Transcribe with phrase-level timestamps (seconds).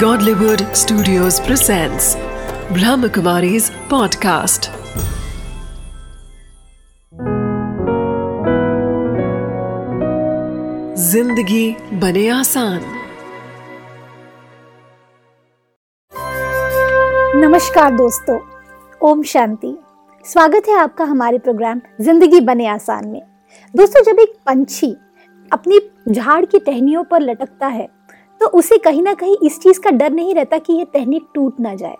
[0.00, 2.06] Godlywood Studios presents
[2.70, 4.68] Brahmakumari's podcast.
[10.98, 12.80] ज़िंदगी बने आसान।
[17.40, 18.38] नमस्कार दोस्तों,
[19.00, 19.76] ओम शांति।
[20.24, 23.22] स्वागत है आपका हमारे प्रोग्राम ज़िंदगी बने आसान में।
[23.74, 24.96] दोस्तों, जब एक पंछी
[25.52, 27.95] अपनी झाड़ की टहनियों पर लटकता है
[28.40, 31.60] तो उसे कहीं ना कहीं इस चीज़ का डर नहीं रहता कि यह टहनी टूट
[31.60, 31.96] ना जाए।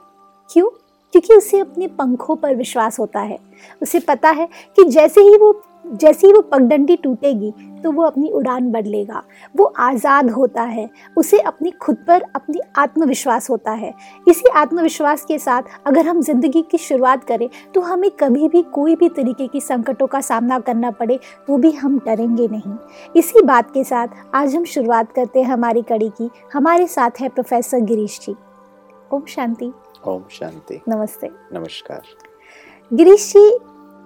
[0.52, 0.68] क्यों?
[1.12, 3.38] क्योंकि उसे अपने पंखों पर विश्वास होता है।
[3.82, 5.62] उसे पता है कि जैसे ही वो
[5.92, 9.22] जैसे ही वो पगडंडी टूटेगी तो वो अपनी उड़ान बदलेगा।
[9.56, 13.92] वो आज़ाद होता है। उसे अपनी खुद पर अपनी आत्मविश्वास होता है।
[14.26, 18.96] इसी आत्मविश्वास के साथ अगर हम ज़िंदगी की शुरुआत करें तो हमें कभी भी कोई
[18.96, 22.76] भी तरीके की संकटों का सामना करना पड़े तो भी हम डरेंगे नहीं।
[23.16, 27.28] इसी बात के साथ आज हम शुरुआत करते हैं हमारी कड़ी की। हमारे साथ है
[27.28, 28.36] प्रोफेसर गिरीश जी।
[29.12, 29.72] ओम शांति।
[30.04, 32.02] ओम शांति। नमस्ते। नमस्कार।
[32.90, 33.50] गिरीश जी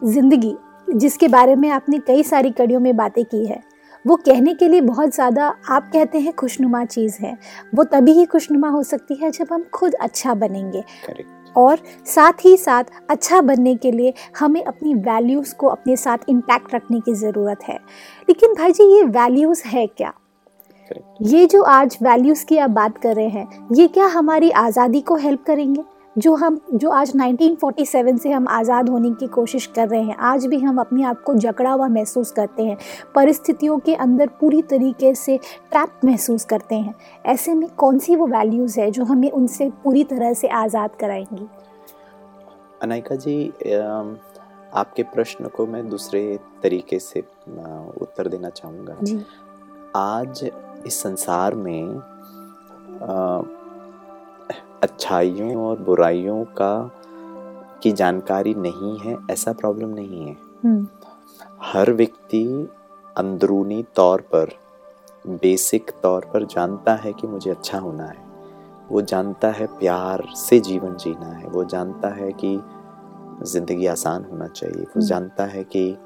[0.02, 0.56] ज़िंदगी
[0.92, 3.62] जिसके बारे में आपने कई सारी कड़ियों में बातें की है।
[4.04, 7.36] वो कहने के लिए बहुत ज़्यादा आप कहते हैं खुशनुमा चीज़ है।
[7.74, 10.82] वो तभी ही खुशनुमा हो सकती है जब हम खुद अच्छा बनेंगे।
[11.56, 16.74] और साथ ही साथ अच्छा बनने के लिए हमें अपनी वैल्यूज़ को अपने साथ इंटैक्ट
[16.74, 17.78] रखने की ज़रूरत है।
[18.28, 20.12] लेकिन भाई जी ये वैल्यूज़ है क्या?
[21.22, 25.16] ये जो आज वैल्यूज़ की आप बात कर रहे हैं ये क्या हमारी आज़ादी को
[25.16, 25.82] हेल्प करेंगे?
[26.20, 30.46] जो हम जो आज 1947 से हम आज़ाद होने की कोशिश कर रहे हैं आज
[30.46, 32.76] भी हम अपने आप को जकड़ा हुआ महसूस करते हैं
[33.14, 35.36] परिस्थितियों के अंदर पूरी तरीके से
[35.70, 36.94] ट्रैप महसूस करते हैं
[37.26, 41.48] ऐसे में कौन सी वो वैल्यूज़ है जो हमें उनसे पूरी तरह से आज़ाद कराएँगी?
[42.82, 43.52] अनायका जी
[44.74, 47.20] आपके प्रश्न को मैं दूसरे तरीके से
[48.00, 49.20] उत्तर देना चाहूँगा। जी।
[49.96, 50.50] आज
[50.86, 52.00] इस संसार में
[54.82, 56.90] अच्छाइयों और बुराइयों का
[57.82, 60.86] की जानकारी नहीं है ऐसा प्रॉब्लम नहीं है। हम्म,
[61.62, 62.68] हर व्यक्ति
[63.16, 64.50] अंदरूनी तौर पर
[65.26, 68.28] बेसिक तौर पर जानता है कि मुझे अच्छा होना है।
[68.90, 72.60] वो जानता है प्यार से जीवन जीना है। वो जानता है कि
[73.42, 75.98] ज़िंदगी आसान होना चाहिए। वो हम्म। जानता है कि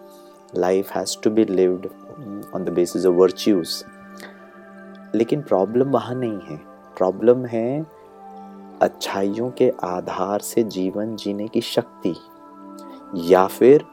[0.57, 1.87] life has to be lived
[2.55, 3.85] on the basis of virtues
[5.15, 6.57] लेकिन प्रॉब्लम वहाँ नहीं है।
[6.97, 7.87] प्रॉब्लम है
[8.83, 12.15] अच्छाइयों के आधार से जीवन जीने की शक्ति,
[13.31, 13.85] या फिर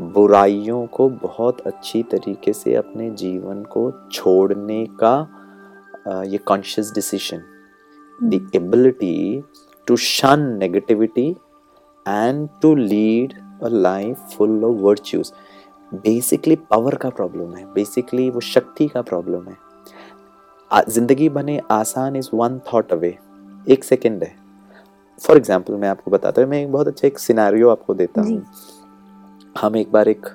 [0.00, 5.16] बुराइयों को बहुत अच्छी तरीके से अपने जीवन को छोड़ने का
[6.24, 7.42] ये conscious decision
[8.18, 9.42] the ability
[9.86, 11.28] to shun negativity
[12.06, 13.32] and to lead
[13.62, 15.32] a life full of virtues.
[15.92, 19.56] Basically power का प्रॉब्लम है बेसिकली वो शक्ति का प्रॉब्लम है।
[20.88, 23.16] ज़िंदगी बने आसान इज़ वन थॉट अवे
[23.66, 24.34] एक सेकेंड है।
[25.18, 28.42] फॉर एग्ज़ाम्पल मैं आपको बताता हूँ मैं एक बहुत अच्छा एक सिनेरियो आपको देता हूँ।
[29.56, 30.26] हम एक बार एक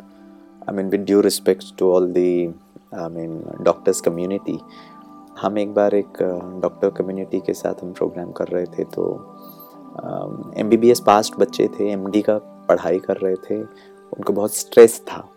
[0.69, 2.45] I mean with due respect to all the
[2.93, 4.57] I mean doctors community
[5.41, 6.17] हम एक बार एक
[6.61, 9.05] डॉक्टर कम्युनिटी के साथ हम प्रोग्राम कर रहे थे तो
[10.57, 12.37] M B B S passed बच्चे थे एम डी का
[12.69, 15.27] पढ़ाई कर रहे थे उनको बहुत स्ट्रेस था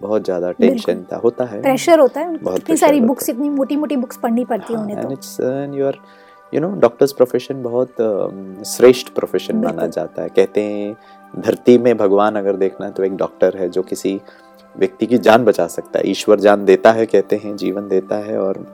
[0.00, 3.76] बहुत ज़्यादा टेंशन था होता है। प्रेशर होता है बहुत इतनी सारी बुक्स इतनी मोटी
[3.76, 5.08] मोटी बुक्स पढ़नी पड़ती है हाँ, उन्हें तो
[6.52, 10.96] uh, you know doctors profession बहुत अ, श्रेष्ठ प्रोफेशन माना जाता है। कहते हैं
[11.40, 14.20] धरती में भगवान अगर देखना है तो एक डॉक्टर है जो किसी
[14.78, 18.38] व्यक्ति की जान बचा सकता है। ईश्वर जान देता है कहते हैं जीवन देता है
[18.38, 18.64] और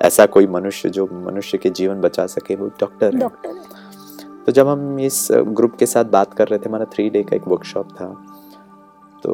[0.00, 3.28] ऐसा कोई मनुष्य जो मनुष्य के जीवन बचा सके वो डॉक्टर है।
[4.46, 7.36] तो जब हम इस ग्रुप के साथ बात कर रहे थे हमारा थ्री डे का
[7.36, 8.06] एक वर्कशॉप था
[9.22, 9.32] तो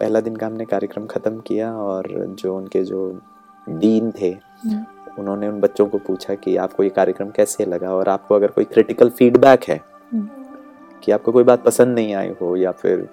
[0.00, 3.20] पहला दिन का हमने कार्यक्रम ख़त्म किया और जो उनके जो
[3.68, 4.28] डीन थे
[4.64, 4.84] हम्म,
[5.18, 7.90] उन्होंने उन बच्चों को पूछा कि आपको ये कार्यक्रम कैसे लगा?
[7.90, 9.80] और आपको अगर कोई क्रिटिकल फीडबैक है
[10.12, 10.28] हम्म,
[11.02, 13.08] कि आपको कोई बात पसंद नहीं आई हो या फिर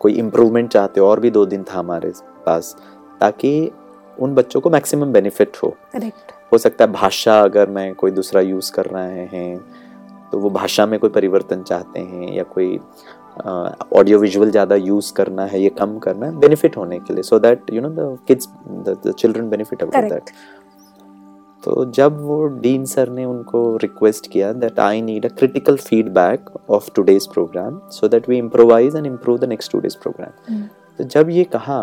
[0.00, 2.12] कोई इम्प्रूवमेंट चाहते हो और भी दो दिन था हमारे
[2.46, 2.74] पास
[3.20, 3.70] ताकि
[4.16, 8.40] उन बच्चों को मैक्सिमम बेनिफिट हो। करेक्ट हो सकता है भाषा अगर मैं कोई दूसरा
[8.40, 9.56] यूज़ कर रहे हैं
[10.32, 12.78] तो वो भाषा में कोई परिवर्तन चाहते हैं या कोई
[13.98, 17.38] ऑडियो विजुअल ज़्यादा यूज़ करना है ये कम करना है बेनिफिट होने के लिए so
[17.38, 18.48] that you know the kids
[18.88, 20.30] the children benefit about that
[21.64, 26.50] तो जब वो डीन सर ने उनको रिक्वेस्ट किया that I need a critical feedback
[26.70, 30.62] of today's program so that we improvise and improve the next today's program
[30.98, 31.78] तो जब ये कहा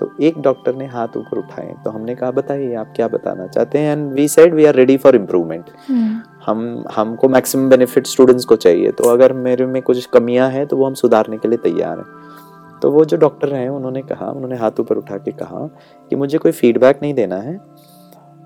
[0.00, 3.78] तो एक डॉक्टर ने हाथ ऊपर उठाए तो हमने कहा बताइए आप क्या बताना चाहते
[3.78, 3.92] हैं?
[3.92, 5.64] And we said we are ready for improvement
[6.46, 10.76] हम हमको मैक्सिमम बेनिफिट स्टूडेंट्स को चाहिए तो अगर मेरे में कुछ कमियाँ हैं तो
[10.76, 12.06] वो हम सुधारने के लिए तैयार हैं।
[12.82, 15.66] तो वो जो डॉक्टर हैं उन्होंने कहा उन्होंने हाथ ऊपर उठा के कहा
[16.10, 17.60] कि मुझे कोई फीडबैक नहीं देना है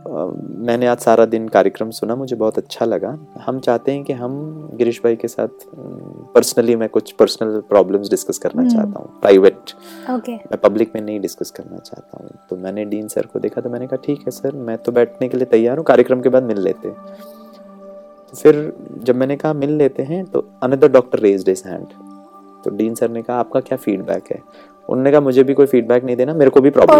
[0.08, 3.08] मैंने आज सारा दिन कार्यक्रम सुना मुझे बहुत अच्छा लगा।
[3.40, 4.36] हम चाहते हैं कि हम
[4.74, 5.64] गिरीश भाई के साथ
[6.34, 9.72] पर्सनली मैं कुछ पर्सनल प्रॉब्लम्स डिस्कस करना हम्म। चाहता हूँ। प्राइवेट
[10.10, 13.60] ओके मैं पब्लिक में नहीं डिस्कस करना चाहता हूँ। तो मैंने डीन सर को देखा
[13.60, 16.28] तो मैंने कहा ठीक है सर मैं तो बैठने के लिए तैयार हूँ कार्यक्रम के
[16.28, 16.96] बाद मिल लेते हैं।
[18.28, 18.72] तो फिर
[19.04, 21.86] जब मैंने कहा मिल लेते हैं तो another doctor raise his hand
[22.64, 24.42] तो डीन सर ने कहा आपका क्या फीडबैक है?
[24.88, 26.96] उन्होंने कहा मुझे भी कोई फीडबैक नहीं देना मेरे को भी प्रॉब्लम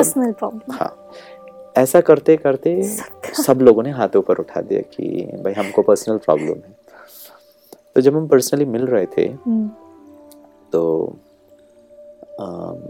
[0.72, 0.94] हाँ।
[1.78, 2.70] ऐसा करते करते
[3.44, 5.08] सब लोगों ने हाथ ऊपर उठा दिया कि
[5.44, 6.76] भाई हमको पर्सनल प्रॉब्लम है।
[7.96, 9.26] तो जब हम पर्सनली मिल रहे थे
[10.72, 10.82] तो
[12.40, 12.82] अम,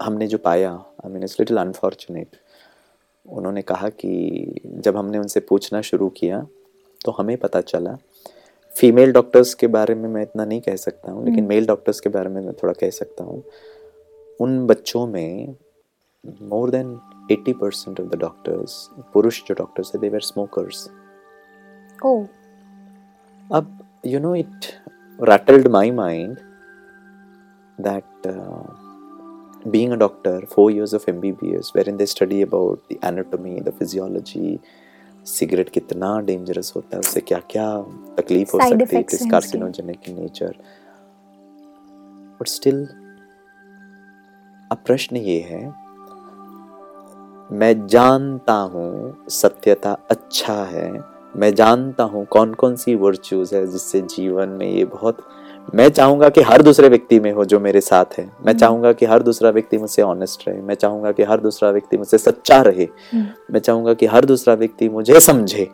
[0.00, 0.72] हमने जो पाया
[1.04, 2.36] I mean it's little unfortunate
[3.26, 6.46] उन्होंने कहा कि जब हमने उनसे पूछना शुरू किया
[7.00, 7.96] तो हमें पता चला
[8.76, 12.00] फीमेल डॉक्टर्स के बारे में मैं इतना नहीं कह सकता हूँ लेकिन हम्म। मेल डॉक्टर्स
[12.00, 13.42] के बारे में मैं थोड़ा कह सकता हूँ
[14.40, 15.54] उन बच्चों में
[16.48, 16.98] more than
[17.32, 18.78] 80 percent of the doctors
[19.14, 20.88] पुरुष जो डॉक्टर्स है दे वर स्मोकर्स
[22.04, 22.16] ओ
[23.50, 24.66] अब you know it
[25.18, 26.42] rattled my mind
[27.78, 28.66] that uh,
[29.66, 34.48] being a doctor four years of mbbs wherein they study about the anatomy the physiology
[35.26, 37.64] cigarette कितना dangerous होता है उससे क्या क्या
[38.18, 40.52] तकलीफ़ हो सकती है इट इज़ हैं carcinogenic in nature
[42.40, 42.78] but still
[44.72, 45.62] अब प्रश्न ये है
[47.52, 51.00] मैं जानता हूँ सत्यता अच्छा है।
[51.36, 55.18] मैं जानता हूँ कौन कौन सी वर्च्यूज है जिससे जीवन में ये बहुत
[55.74, 58.92] मैं चाहूँगा कि हर दूसरे व्यक्ति में हो जो मेरे साथ है। मैं हम्म। चाहूँगा
[58.92, 62.60] कि हर दूसरा व्यक्ति मुझसे ऑनेस्ट रहे। मैं चाहूँगा कि हर दूसरा व्यक्ति मुझसे सच्चा
[62.60, 65.68] रहे। हम्म। मैं चाहूँगा कि हर दूसरा व्यक्ति मुझे समझे।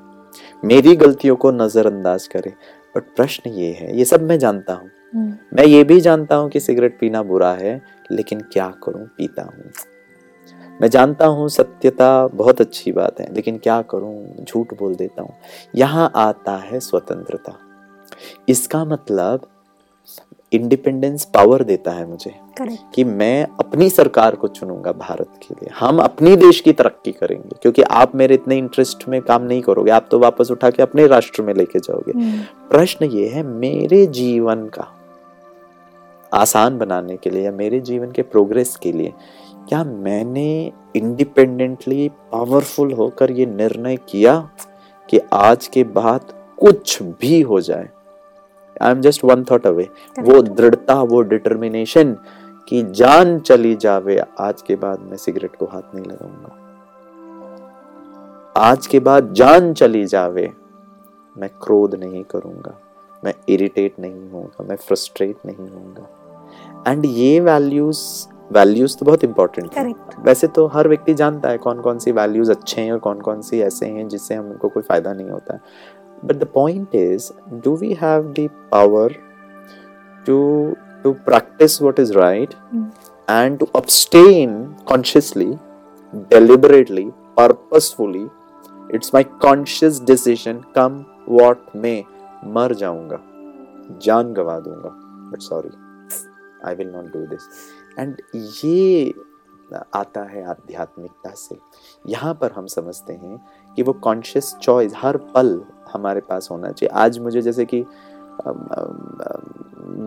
[0.64, 2.54] मेरी गलतियों को नजरअंदाज करे।
[2.96, 6.50] बट प्रश्न ये है ये सब मैं जानता हूँ। हम्म, मैं ये भी जानता हूँ
[6.50, 9.06] कि सिगरेट पीना बुरा है लेकिन क्या करूँ?
[9.06, 9.91] पीता हूँ।
[10.80, 14.44] मैं जानता हूँ सत्यता बहुत अच्छी बात है लेकिन क्या करूँ?
[14.44, 15.34] झूठ बोल देता हूँ।
[15.76, 17.58] यहाँ आता है स्वतंत्रता।
[18.48, 19.46] इसका मतलब
[20.52, 22.32] इंडिपेंडेंस पावर देता है मुझे
[22.94, 27.56] कि मैं अपनी सरकार को चुनूँगा भारत के लिए। हम अपनी देश की तरक्की करेंगे
[27.62, 31.06] क्योंकि आप मेरे इतने इंटरेस्ट में काम नहीं करोगे। आप तो वापस उठा के अपने
[31.06, 34.88] राष्ट्र में लेके जाओगे। हम्म, प्रश्न ये है मेरे जीवन का
[36.32, 39.12] आसान बनाने के लिए या मेरे जीवन के प्रोग्रेस के लिए
[39.68, 44.50] क्या मैंने इंडिपेंडेंटली पावरफुल होकर ये निर्णय किया
[45.08, 47.88] कि आज के बाद कुछ भी हो जाए?
[48.82, 49.88] I am just one thought away
[50.18, 52.16] वो दृढ़ता वो डिटर्मिनेशन
[52.68, 56.58] कि जान चली जावे आज के बाद मैं सिगरेट को हाथ नहीं लगाऊँगा।
[58.56, 60.50] आज के बाद जान चली जावे
[61.36, 62.78] मैं क्रोध नहीं करूँगा
[63.24, 69.76] मैं इरिटेट नहीं होऊँगा मैं फ्रस्ट्रेट नहीं होऊँगा। एंड ये वैल्यूज़ वैल्यूज़ तो बहुत इंपॉर्टेंट
[69.76, 69.92] है।
[70.24, 73.40] वैसे तो हर व्यक्ति जानता है कौन कौन सी वैल्यूज़ अच्छे हैं और कौन कौन
[73.42, 75.60] सी ऐसे हैं जिससे हमको कोई फ़ायदा नहीं होता। है
[76.24, 77.30] but the point is
[77.64, 79.16] do we have the power
[80.26, 80.40] to
[81.02, 82.54] to practice what is right
[83.28, 85.46] and to abstain consciously,
[86.30, 87.04] deliberately,
[87.36, 88.24] purposefully.
[88.96, 90.96] It's my conscious decision, come
[91.38, 92.00] what may.
[92.56, 93.18] मर जाऊँगा
[94.04, 94.90] जान गवा दूँगा।
[95.32, 95.70] But sorry
[96.66, 97.48] I will not do this
[97.98, 98.16] and
[98.64, 99.12] ये
[99.96, 101.56] आता है आध्यात्मिकता से।
[102.06, 103.38] यहाँ पर हम समझते हैं
[103.76, 105.60] कि वो कॉन्शियस चॉइस हर पल
[105.92, 107.84] हमारे पास होना चाहिए। आज मुझे जैसे कि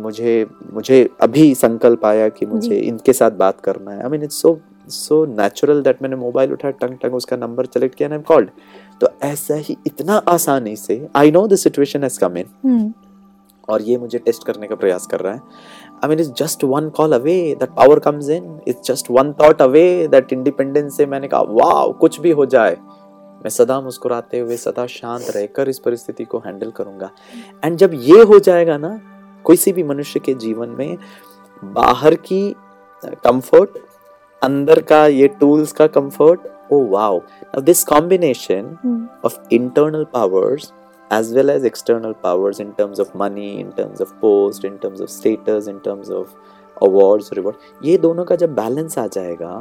[0.04, 4.42] मुझे मुझे अभी संकल्प आया कि मुझे इनके साथ बात करना है। I mean it's
[4.42, 8.50] so so natural that मैंने मोबाइल उठाया टंग टंग उसका नंबर सेलेक्ट किया एंड कॉल्ड
[9.02, 12.94] तो ऐसा ही इतना आसानी से I know the situation has come in
[13.70, 15.42] और ये मुझे टेस्ट करने का प्रयास कर रहा है।
[16.04, 19.62] I mean it's just one call away that power comes in it's just one thought
[19.62, 22.78] away that independence से मैंने कहा वाह कुछ भी हो जाए.
[23.44, 27.12] मैं सदा मुस्कुराते हुए सदा शांत रहकर इस परिस्थिति को हैंडल करूँगा।
[27.66, 29.02] एंड जब ये हो जाएगा ना
[29.48, 30.98] किसी भी मनुष्य के जीवन में
[31.64, 32.56] बाहर की
[33.06, 33.70] कंफर्ट
[34.44, 36.40] अंदर का ये टूल्स का comfort
[36.72, 37.22] oh wow
[37.60, 43.60] this combination of internal internal powers as well as external powers in terms of money
[43.60, 46.32] in terms of post in terms of status in terms of
[46.82, 47.56] awards reward.
[47.84, 49.54] ये दोनों का जब balance आ जाएगा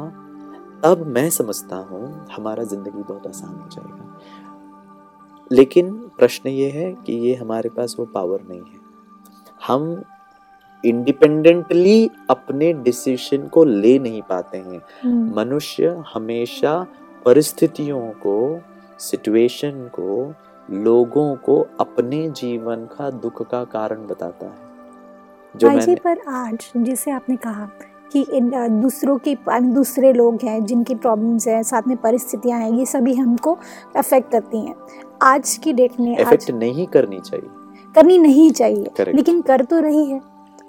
[0.84, 4.18] तब मैं समझता हूँ हमारा ज़िंदगी बहुत आसान हो जाएगा।
[5.52, 8.80] लेकिन प्रश्न ये है कि ये हमारे पास वो पावर नहीं है।
[9.66, 10.02] हम
[10.84, 16.86] इंडिपेंडेंटली अपने डिसीज़न को ले नहीं पाते हैं। हम्म, मनुष्य हमेशा
[17.24, 18.60] परिस्थितियों को
[19.00, 20.34] सिचुएशन को
[20.70, 24.52] लोगों को अपने जीवन का दुख का कारण बताता है।
[25.56, 27.68] जो मैंने पर आज जिसे आपने कहा
[28.12, 28.26] कि
[28.70, 33.58] दूसरों की दूसरे लोग हैं जिनकी प्रॉब्लम्स हैं साथ में परिस्थितियाँ हैं ये सभी हमको
[33.96, 34.74] अफेक्ट करती हैं।
[35.22, 37.48] आज की डेट में आज नहीं करनी चाहिए।
[37.94, 39.14] करनी नहीं चाहिए। Correct.
[39.14, 40.20] लेकिन कर तो रही है।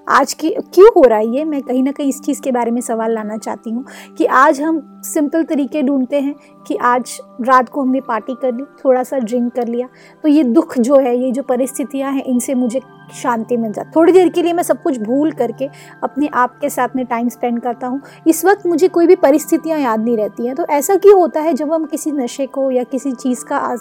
[0.08, 1.44] आज की, क्यों हो रहा है ये?
[1.44, 3.86] मैं कहीं ना कहीं इस चीज़ के बारे में सवाल लाना चाहती हूँ
[4.18, 6.34] कि आज हम सिंपल तरीके ढूंढते हैं
[6.68, 9.88] कि आज रात को हमने पार्टी कर ली थोड़ा सा ड्रिंक कर लिया
[10.24, 12.82] तो ये दुख जो है, ये जो परिस्थितियाँ हैं, इनसे मुझे
[13.14, 15.70] शांति मिल जाती। थोड़ी देर के लिए मैं सब कुछ भूल करके
[16.04, 19.80] अपने आप के साथ में टाइम स्पेंड करता हूँ। इस वक्त मुझे कोई भी परिस्थितियाँ
[19.80, 22.84] याद नहीं रहती हैं तो ऐसा क्यों होता है जब हम किसी नशे को या
[22.86, 23.78] किसी चीज़ का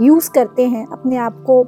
[0.00, 1.64] यूज़ करते हैं, अपने आप को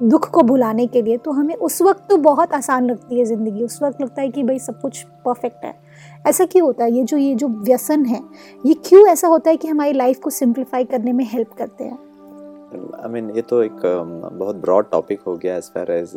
[0.00, 3.64] दुख को भुलाने के लिए तो हमें उस वक्त तो बहुत आसान लगती है ज़िंदगी।
[3.64, 5.74] उस वक्त लगता है कि भाई सब कुछ परफेक्ट है।
[6.26, 6.92] ऐसा क्यों होता है?
[6.92, 8.20] ये जो ये जो व्यसन है,
[8.66, 11.98] ये क्यों ऐसा होता है कि हमारी लाइफ को सिंप्लीफाई करने में हेल्प करते हैं?
[12.74, 16.12] आई मीन ये तो एक um, बहुत ब्रॉड टॉपिक हो गया एज फार एज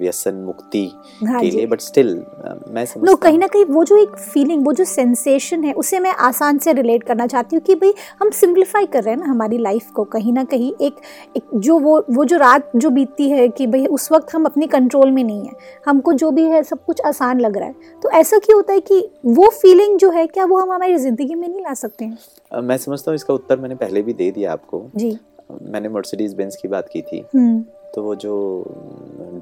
[0.00, 0.84] व्यसन मुक्ति
[1.24, 4.64] हाँ के लिए बट स्टिल मैं नो समझता कहीं ना कहीं वो जो एक फीलिंग
[4.66, 8.30] वो जो सेंसेशन है उसे मैं आसान से रिलेट करना चाहती हूँ कि भाई हम
[8.30, 11.00] सिंप्लीफाई कर रहे हैं ना हमारी लाइफ को कहीं ना कहीं एक
[11.36, 14.66] एक जो वो वो जो रात जो बीतती है कि भाई उस वक्त हम अपने
[14.66, 15.52] कंट्रोल में नहीं है।
[15.86, 18.80] हमको जो भी है सब कुछ आसान लग रहा है। तो ऐसा क्यों होता है
[18.80, 22.18] कि वो फीलिंग जो है क्या वो हम हमारी ज़िंदगी में नहीं ला सकते हैं?
[22.54, 25.16] Uh, मैं समझता हूँ इसका उत्तर मैंने पहले भी दे दिया आपको। जी।
[25.62, 27.60] मैंने मर्सिडीज बेंज की बात की थी। हम्म।
[27.94, 28.34] तो वो जो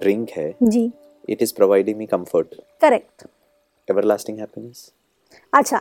[0.02, 0.90] ड्रिंक है जी।
[1.28, 3.26] It is providing me comfort correct
[3.88, 4.90] everlasting happiness
[5.52, 5.80] अच्छा।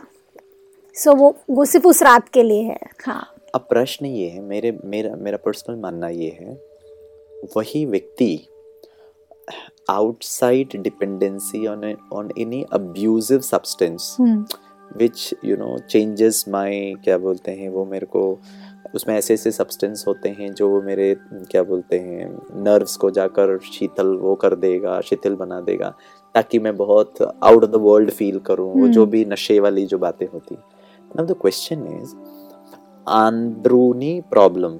[0.96, 3.22] सो वो वो सिर्फ़ उस रात के लिए है। हाँ।
[3.54, 6.52] अब प्रश्न ये है मेरे मेरा मेरा पर्सनल मानना ये है
[7.56, 8.32] वही व्यक्ति
[9.90, 14.44] outside dependency on on any abusive substance hmm.
[14.96, 18.22] Which you know changes my क्या बोलते हैं वो मेरे को
[18.94, 21.14] उसमें ऐसे ऐसे सब्सटेंस होते हैं जो मेरे
[21.50, 22.28] क्या बोलते हैं
[22.62, 25.94] नर्व्स को जाकर शीतल वो कर देगा शिथिल बना देगा
[26.34, 29.98] ताकि मैं बहुत out of the world feel करूँ वो जो। भी नशे वाली जो
[29.98, 32.14] बातें होती। नाउ द क्वेश्चन इज़
[33.06, 34.78] अंदरूनी प्रॉब्लम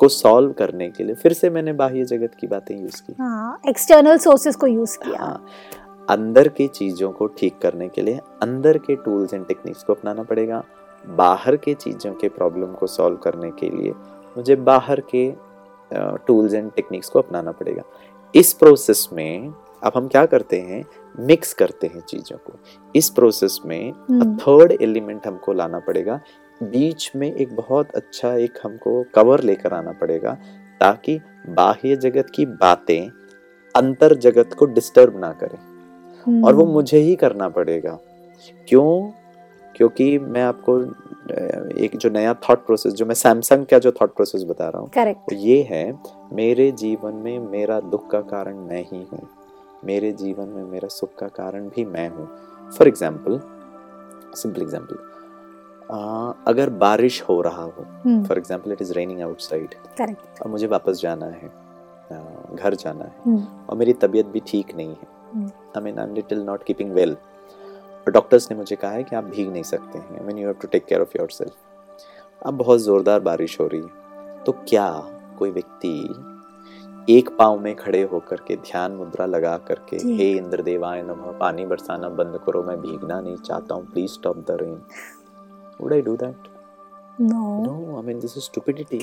[0.00, 3.60] को सॉल्व करने के लिए फिर से मैंने बाह्य जगत की बातें यूज़ की। हाँ
[3.68, 5.46] एक्सटर्नल सोर्सेज को यूज़ किया। हाँ
[6.10, 10.22] अंदर की चीज़ों को ठीक करने के लिए अंदर के टूल्स एंड टेक्निक्स को अपनाना
[10.22, 10.62] पड़ेगा
[11.08, 13.92] बाहर के चीज़ों के प्रॉब्लम को सॉल्व करने के लिए
[14.36, 15.32] मुझे बाहर के
[16.26, 17.82] टूल्स एंड टेक्निक्स को अपनाना पड़ेगा।
[18.34, 20.84] इस प्रोसेस में अब हम क्या करते हैं?
[21.18, 22.52] मिक्स करते हैं चीज़ों को।
[22.96, 26.20] इस प्रोसेस में हम्म। थर्ड एलिमेंट हमको लाना पड़ेगा।
[26.62, 30.36] बीच में एक बहुत अच्छा एक हमको कवर लेकर आना पड़ेगा
[30.80, 33.10] ताकि बाह्य जगत की बातें
[33.74, 35.58] अंतर जगत को डिस्टर्ब ना करें।
[36.26, 37.98] हम्म, और वो मुझे ही करना पड़ेगा।
[38.68, 39.10] क्यों?
[39.76, 40.78] क्योंकि मैं आपको
[41.84, 44.90] एक जो नया थॉट प्रोसेस जो मैं सैमसंग का जो थॉट प्रोसेस बता रहा हूँ
[44.94, 45.84] करेक्ट ये है
[46.32, 49.28] मेरे जीवन में मेरा दुख का कारण मैं ही हूँ।
[49.84, 52.26] मेरे जीवन में मेरा सुख का कारण भी मैं हूँ।
[52.70, 53.40] फॉर एग्ज़ाम्पल
[54.36, 55.12] सिंपल एग्ज़ाम्पल
[56.48, 57.84] अगर बारिश हो रहा हो
[58.24, 61.48] for example it is raining outside और मुझे वापस जाना है
[62.54, 66.14] घर जाना है हम्म। और मेरी तबीयत भी ठीक नहीं है। I mean I am
[66.14, 67.16] little not keeping well
[68.04, 70.46] और डॉक्टर्स ने मुझे कहा है कि आप भीग नहीं सकते हैं। I mean you
[70.46, 74.88] have to take care of yourself अब बहुत ज़ोरदार बारिश हो रही है। तो क्या
[75.38, 75.92] कोई व्यक्ति
[77.10, 81.66] एक पाँव में खड़े होकर के ध्यान मुद्रा लगा करके हे इंद्र देवाय नमः पानी
[81.66, 84.80] बरसाना बंद करो मैं भीगना नहीं चाहता हूँ please stop the rain
[85.80, 86.48] would I do that
[87.20, 88.98] no No, I mean this is stupidity.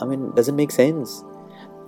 [0.00, 1.14] I mean doesn't make sense.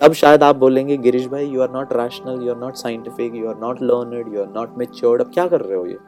[0.03, 3.49] अब शायद आप बोलेंगे गिरीश भाई you are not rational you are not scientific you
[3.49, 5.99] are not learned you are not matured अब क्या कर रहे हो ये?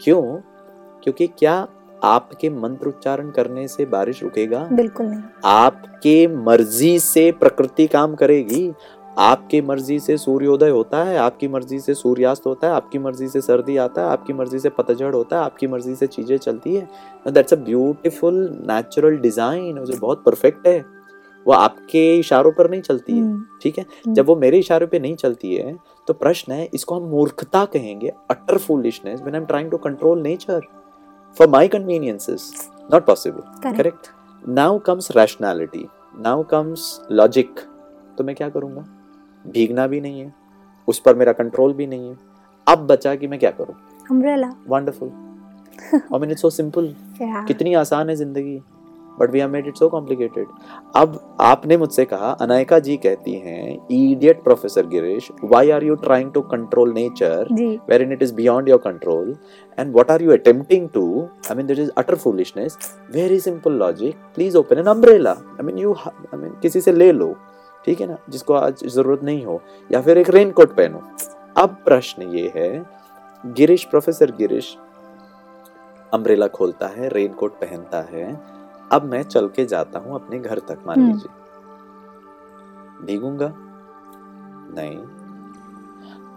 [0.00, 0.22] क्यों?
[1.02, 1.66] क्योंकि क्या
[2.04, 4.66] आपके मंत्र उच्चारण करने से बारिश रुकेगा?
[4.72, 8.72] बिल्कुल नहीं। आपके मर्ज़ी से प्रकृति काम करेगी।
[9.18, 13.40] आपकी मर्ज़ी से सूर्योदय होता है आपकी मर्ज़ी से सूर्यास्त होता है आपकी मर्ज़ी से
[13.40, 16.88] सर्दी आता है आपकी मर्ज़ी से पतझड़ होता है आपकी मर्ज़ी से चीज़ें चलती है।
[17.28, 18.34] That's a beautiful
[18.70, 20.84] natural design बहुत परफेक्ट है।
[21.46, 23.84] वो आपके इशारों पर नहीं चलती है हम्म, ठीक है?
[23.84, 25.74] हम्म। जब वो मेरे इशारे पे नहीं चलती है
[26.08, 30.20] तो प्रश्न है इसको हम मूर्खता कहेंगे utter foolishness when I am trying to control
[30.22, 30.60] nature
[31.36, 32.50] for my conveniences
[32.92, 34.08] not possible correct
[34.44, 35.86] now comes rationality
[36.20, 37.60] now comes logic
[38.18, 38.84] तो मैं क्या करूँगा?
[39.44, 40.32] भीगना भी नहीं है
[40.88, 42.16] उस पर मेरा कंट्रोल भी नहीं है।
[42.66, 43.74] अब बचा कि मैं क्या करूँ?
[44.10, 45.08] Umbrella wonderful
[45.88, 48.60] I mean it's so simple कितनी आसान है ज़िंदगी।
[49.20, 50.46] But we have made it so complicated
[50.96, 56.32] अब आपने मुझसे कहा अनायका जी कहती हैं idiot professor Girish why are you trying
[56.32, 57.78] to control nature ji.
[58.02, 59.34] In it is beyond your control?
[59.80, 61.22] And what are you attempting to?
[61.44, 62.72] I mean this is utter foolishness.
[63.16, 64.12] Very simple logic.
[64.38, 65.36] Please open an umbrella.
[65.60, 67.36] I mean you ha- i mean किसी से ले लो।
[67.86, 68.16] ठीक है ना?
[68.28, 71.02] जिसको आज ज़रूरत नहीं हो। या फिर एक रेनकोट पहनो।
[71.56, 72.86] अब प्रश्न ये है
[73.46, 74.76] गिरीश प्रोफेसर गिरीश
[76.14, 78.51] अम्ब्रेला खोलता है रेनकोट पहनता है।
[78.92, 81.30] अब मैं चल के जाता हूँ अपने घर तक मान हम्म। लीजिए।
[83.06, 83.52] भीगूँगा?
[84.76, 84.98] नहीं।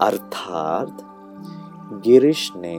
[0.00, 0.96] अर्थात
[2.04, 2.76] गिरीश ने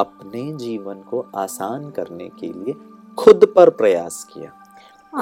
[0.00, 2.74] अपने जीवन को आसान करने के लिए
[3.18, 4.50] खुद पर प्रयास किया।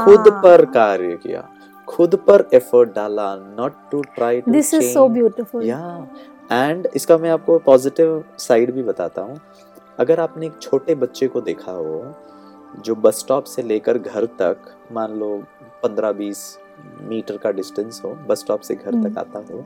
[0.04, 0.28] खुद.
[0.42, 1.48] पर कार्य किया।
[1.88, 6.08] खुद पर एफर्ट डाला not to try to this is so beautiful या
[6.52, 9.40] एंड इसका मैं आपको पॉजिटिव साइड भी बताता हूँ।
[9.98, 12.14] अगर आपने एक छोटे बच्चे को देखा हो
[12.78, 15.36] जो बस स्टॉप से लेकर घर तक मान लो
[15.82, 16.46] पंद्रह बीस
[17.02, 19.58] मीटर का डिस्टेंस हो बस स्टॉप से घर हम्म। तक आता हो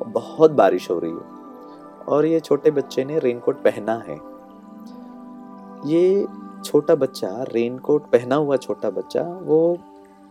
[0.00, 4.16] और बहुत बारिश हो रही हो और ये छोटे बच्चे ने रेनकोट पहना है
[5.86, 6.26] ये
[6.64, 9.58] छोटा बच्चा रेनकोट पहना हुआ छोटा बच्चा वो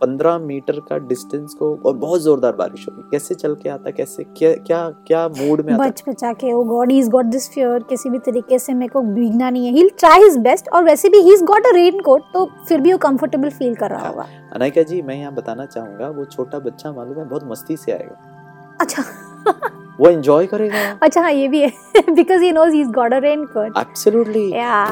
[0.02, 3.90] पंद्रह मीटर का डिस्टेंस को और बहुत जोरदार बारिश हो रही कैसे चल के आता
[3.90, 5.84] कैसे क्या क्या क्या मूड में आता?
[5.84, 8.92] बच बचा के ओ god he is got this fear किसी भी तरीके से मेरे
[8.92, 11.74] को भीगना नहीं है। ही ट्राई हिज बेस्ट और वैसे भी he is got a
[12.00, 15.34] raincoat तो फिर भी वो कंफर्टेबल फील कर रहा हाँ। होगा। अनायका जी मैं यहाँ
[15.34, 19.02] बताना चाहूँगा वो छोटा बच्चा मालूम है बहुत मस्ती से आएगा। अच्छा।
[20.00, 20.78] वो एंजॉय करेगा?
[21.02, 24.46] अच्छा हाँ ये भी है because he knows he is got a raincoat absolutely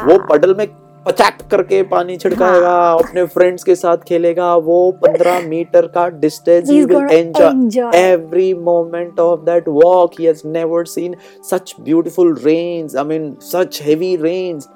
[0.04, 0.66] वो पडल में
[1.06, 6.70] अचैक करके पानी छिड़काएगा हाँ। अपने फ्रेंड्स के साथ खेलेगा वो पंद्रह मीटर का distance
[6.70, 6.80] he
[7.12, 11.14] enjoy every moment of that walk he has never seen
[11.50, 14.68] such beautiful rains I mean such heavy rains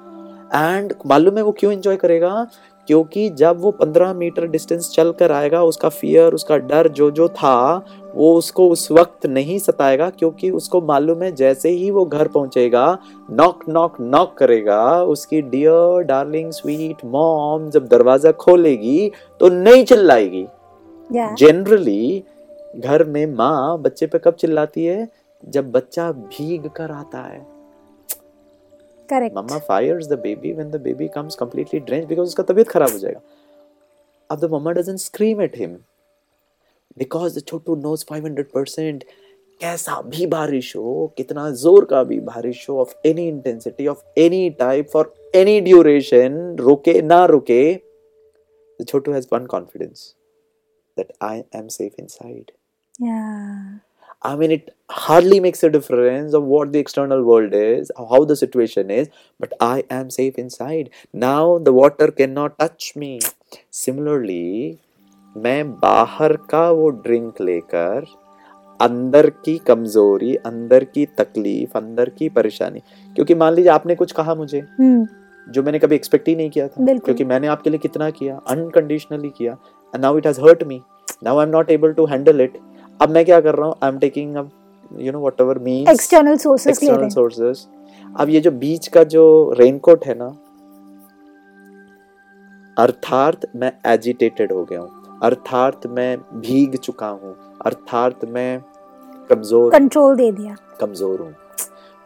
[0.55, 2.47] and मालूम है वो क्यों एंजॉय करेगा?
[2.87, 7.27] क्योंकि जब वो पंद्रह मीटर डिस्टेंस चल कर आएगा उसका फियर उसका डर जो जो
[7.29, 12.27] था वो उसको उस वक्त नहीं सताएगा क्योंकि उसको मालूम है जैसे ही वो घर
[12.27, 12.97] पहुंचेगा
[13.31, 20.45] नॉक नॉक नॉक करेगा उसकी डियर डार्लिंग स्वीट मॉम जब दरवाज़ा खोलेगी तो नहीं चिल्लाएगी।
[21.09, 22.23] जनरली
[22.77, 25.07] घर में माँ बच्चे पे कब चिल्लाती है?
[25.43, 27.45] जब बच्चा भीग कर आता है।
[29.09, 32.91] Correct mamma fires the baby when the baby comes completely drenched because उसका तबीयत खराब
[32.91, 33.21] हो जाएगा
[34.29, 35.77] अब the mamma doesn't scream at him
[36.97, 39.03] because the Chhotu knows 500%
[39.61, 44.49] कैसा भी बारिश हो कितना ज़ोर का भी बारिश हो of any intensity of any
[44.59, 47.63] type for any duration रुके ना रुके
[48.79, 50.13] the Chhotu has one confidence
[50.97, 52.51] that I am safe inside.
[52.99, 53.79] या
[54.21, 58.35] I mean, it hardly makes a difference of what the external world is, how the
[58.35, 60.89] situation is, but I am safe inside.
[61.13, 63.19] Now the water cannot touch me.
[63.71, 64.77] Similarly,
[65.37, 68.05] मैं बाहर का वो drink लेकर
[68.81, 72.79] अंदर की कमज़ोरी अंदर की तकलीफ़ अंदर की परेशानी
[73.15, 74.61] क्योंकि मान लीजिए आपने कुछ कहा मुझे
[75.53, 79.29] जो मैंने कभी एक्सपेक्ट ही नहीं किया था। क्योंकि मैंने आपके लिए कितना किया अनकंडीशनली
[79.29, 79.53] किया
[79.95, 80.81] and now it has hurt me
[81.23, 82.57] now I am not able to handle it
[82.99, 83.75] अब मैं क्या कर रहा हूँ?
[83.83, 84.49] आई एम टेकिंग अब
[84.91, 87.67] you know whatever means external external sources
[88.15, 89.23] अब ये जो बीच का जो
[89.59, 90.35] रेनकोट है ना
[92.77, 98.61] अर्थात मैं एजिटेटेड हो गया हूँ। अर्थात मैं भीग चुका हूँ। अर्थात मैं
[99.29, 101.33] कमज़ोर कंट्रोल दे दिया। कमज़ोर हूँ।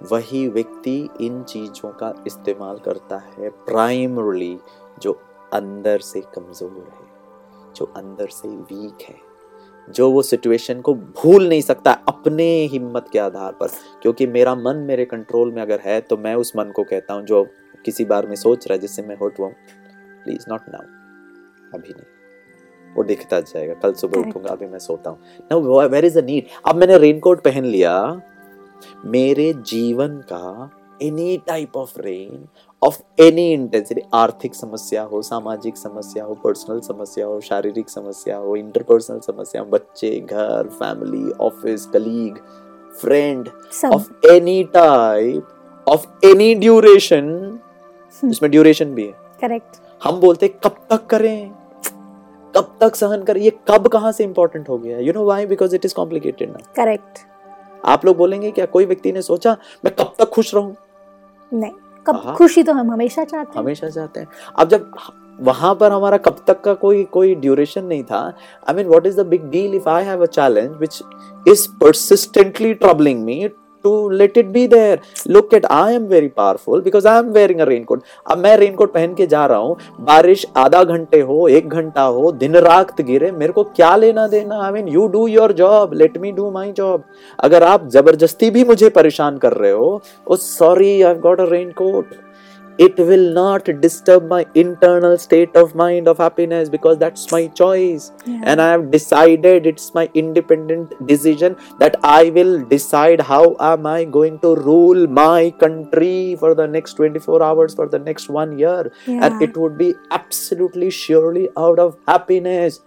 [0.02, 4.58] वही व्यक्ति इन चीज़ों का इस्तेमाल करता है प्राइमरली
[5.02, 5.19] जो
[5.54, 9.28] अंदर से कमज़ोर है जो अंदर से वीक है।
[9.89, 13.67] जो वो सिचुएशन को भूल नहीं सकता अपने हिम्मत के आधार पर।
[14.02, 17.25] क्योंकि मेरा मन मेरे कंट्रोल में अगर है तो मैं उस मन को कहता हूँ
[17.25, 17.43] जो
[17.86, 19.49] किसी बार में सोच रहा है जिससे मैं हर्ट हुआ
[20.23, 20.82] प्लीज़ नॉट नाउ
[21.73, 25.19] अभी नहीं। वो दिखता जाएगा। कल सुबह उठूँगा अभी मैं सोता हूँ।
[25.52, 28.21] Nowhere is a need अब मैंने रेनकोट पहन लिया।
[29.06, 30.69] मेरे जीवन का
[31.04, 32.47] any type of rain
[32.81, 38.55] of any intensity आर्थिक समस्या हो सामाजिक समस्या हो पर्सनल समस्या हो शारीरिक समस्या हो
[38.55, 42.37] इंटरपर्सनल समस्या हो बच्चे घर family office colleague
[43.01, 43.49] friend
[43.85, 47.59] of any type of any duration
[48.23, 51.51] इसमें ड्यूरेशन भी है। करेक्ट हम बोलते कब तक करें?
[52.53, 53.41] कब तक सहन करें?
[53.41, 54.99] ये कब कहाँ से इंपॉर्टेंट हो गया?
[54.99, 57.19] You know why because it is complicated ना करेक्ट
[57.85, 60.75] आप लोग बोलेंगे क्या कोई व्यक्ति ने सोचा मैं कब तक खुश रहूँ?
[61.53, 61.71] नहीं।
[62.07, 64.91] कब हाँ। खुशी तो हम हमेशा चाहते हैं हमेशा चाहते हैं अब जब
[65.39, 68.21] वहाँ पर हमारा कब तक का कोई कोई ड्यूरेशन नहीं था
[68.69, 71.01] I mean what is the big deal if I have a challenge which
[71.47, 73.38] is persistently troubling me
[73.83, 74.99] to let it be there.
[75.27, 78.01] Look at, i am very powerful because i am wearing a raincoat.
[78.31, 82.31] अब मैं raincoat पहन के जा रहा हूँ। बारिश आधा घंटे हो, एक घंटा हो,
[82.31, 84.61] दिन रात गिरे, मेरे को क्या लेना देना?
[84.65, 87.03] I mean you do your job let me do my job
[87.43, 92.13] अगर आप ज़बरदस्ती भी मुझे परेशान कर रहे हो sorry I got a raincoat
[92.85, 98.05] it will not disturb my internal state of mind of happiness because that's my choice
[98.25, 98.41] Yeah.
[98.51, 103.97] and i have decided it's my independent decision that i will decide how am i
[104.17, 108.81] going to rule my country for the next 24 hours for the next one year
[109.07, 109.25] Yeah.
[109.27, 112.79] and it would be absolutely surely out of happiness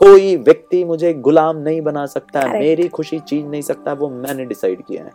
[0.00, 2.60] कोई व्यक्ति मुझे गुलाम नहीं बना सकता Correct.
[2.60, 5.12] मेरी खुशी छीन नहीं सकता वो मैंने डिसाइड किया है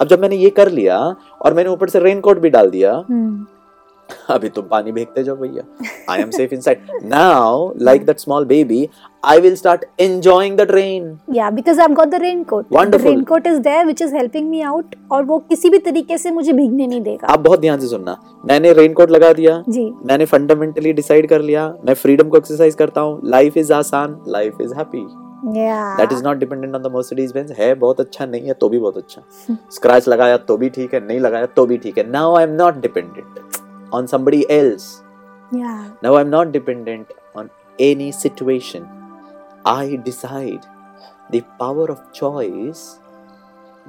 [0.00, 0.98] अब जब मैंने ये कर लिया
[1.42, 3.32] और मैंने ऊपर से रेनकोट भी डाल दिया Hmm.
[4.30, 5.62] अभी तुम पानी फेंकते जाओ भैया
[6.10, 8.88] I am safe inside now like that small baby
[9.22, 11.04] I will start enjoying the train
[11.36, 12.66] Yeah, because I've got the raincoat.
[12.66, 13.10] The Wonderful.
[13.10, 14.96] raincoat is there, which is helping me out.
[15.12, 18.16] और वो किसी भी तरीके से मुझे भीगने नहीं देगा आप बहुत ध्यान से सुनना
[18.44, 23.00] मैंने रेनकोट लगा दिया जी मैंने फंडामेंटली डिसाइड कर लिया मैं फ्रीडम को एक्सरसाइज करता
[23.00, 25.06] हूँ लाइफ इज़ आसान life is happy
[25.44, 28.78] that is not dependent on the Mercedes Benz है बहुत अच्छा नहीं है तो भी
[28.78, 29.22] बहुत अच्छा।
[29.72, 32.50] स्क्रैच लगाया तो भी ठीक है नहीं लगाया तो भी ठीक है। Now I am
[32.50, 33.38] not dependent
[33.94, 34.84] on somebody else.
[35.52, 35.78] Yeah.
[36.04, 38.84] Now i'm not dependent on any situation.
[39.64, 40.66] I decide
[41.30, 42.82] the power of choice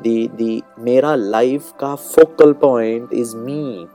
[0.06, 3.88] the the मेरा लाइफ का फोकल पॉइंट इज़ मी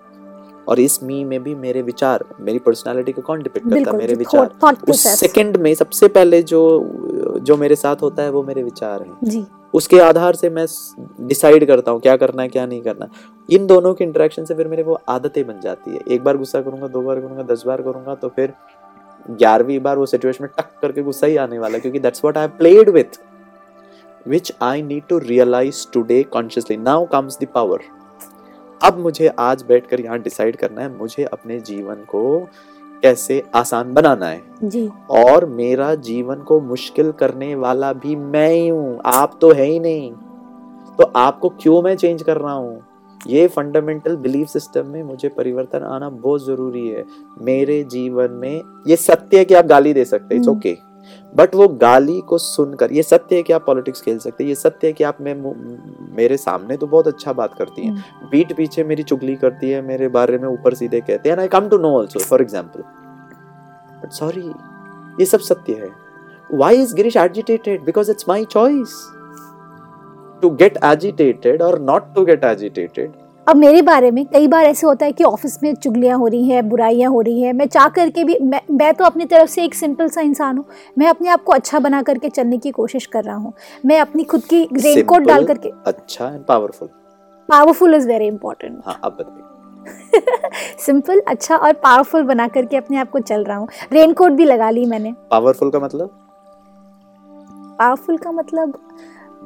[0.69, 3.97] और इस मी में भी मेरे विचार मेरी पर्सनालिटी को कौन डिपेंड करता है?
[3.97, 6.63] मेरे विचार। उस सेकंड में सबसे पहले जो
[7.43, 10.67] जो मेरे साथ होता है वो मेरे विचार हैं। जी। उसके आधार से मैं
[11.21, 13.09] डिसाइड करता हूँ क्या करना है क्या नहीं करना
[13.49, 16.61] इन दोनों के इंटरेक्शन से फिर मेरे वो आदतें बन जाती है। एक बार गुस्सा
[16.61, 18.53] करूँगा दो बार करूँगा दस बार करूँगा तो फिर
[19.31, 22.47] ग्यारहवीं बार वो सिचुएशन में टक करके गुस्सा ही आने वाला क्योंकि that's what I
[22.59, 23.19] played with
[24.27, 26.77] which I need to realize today consciously.
[26.77, 27.77] Now comes the power.
[28.81, 32.39] अब मुझे आज बैठकर यहाँ डिसाइड करना है मुझे अपने जीवन को
[33.03, 38.69] कैसे आसान बनाना है। जी। और मेरा जीवन को मुश्किल करने वाला भी मैं ही
[38.69, 40.11] हूँ आप तो है ही नहीं।
[40.99, 42.83] तो आपको क्यों मैं चेंज कर रहा हूँ?
[43.21, 47.05] ये फंडामेंटल बिलीफ सिस्टम में मुझे परिवर्तन आना बहुत ज़रूरी है।
[47.41, 50.77] मेरे जीवन में ये सत्य है कि आप गाली दे सकते इट्स हम्म। ओके
[51.37, 54.55] बट वो गाली को सुनकर ये सत्य है कि आप पॉलिटिक्स खेल सकते हैं ये
[54.55, 55.35] सत्य है कि आप में
[56.17, 59.83] मेरे सामने तो बहुत अच्छा बात करती हैं। हम्म, पीठ पीछे मेरी चुगली करती है
[59.83, 62.83] मेरे बारे में ऊपर सीधे कहते हैं। I come to know also for example
[64.03, 64.47] but sorry
[65.21, 65.91] ये सब सत्य है।
[66.51, 68.97] Why is Girish agitated because it's my choice
[70.43, 73.13] to get agitated और नॉट टू गेट एजिटेटेड
[73.47, 76.49] अब मेरे बारे में कई बार ऐसे होता है कि ऑफ़िस में चुगलियाँ हो रही
[76.49, 79.65] हैं बुराइयाँ हो रही हैं। मैं चाह करके भी मैं, मैं तो अपनी तरफ़ से
[79.65, 80.65] एक सिंपल सा इंसान हूँ।
[80.99, 83.53] मैं अपने आप को अच्छा बना करके चलने की कोशिश कर रहा हूँ।
[83.87, 86.89] मैं अपनी खुद की रेनकोट डाल करके अच्छा and powerful
[87.49, 89.43] powerful is very important हाँ बताइए।
[90.79, 94.71] सिंपल अच्छा और पावरफुल बना करके अपने आप को चल रहा हूँ। रेनकोट भी लगा
[94.71, 96.11] ली मैंने। पावरफुल का मतलब?
[97.79, 98.79] पावरफुल का मतलब